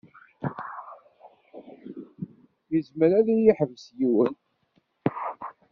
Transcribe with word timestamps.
Izmer 2.77 3.11
ad 3.19 3.27
yi-d-iḥbes 3.29 3.85
yiwen. 3.97 4.33